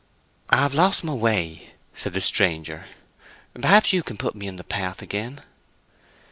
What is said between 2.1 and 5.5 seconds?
the stranger. "Perhaps you can put me in the path again."